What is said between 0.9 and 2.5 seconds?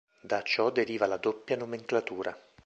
la doppia nomenclatura.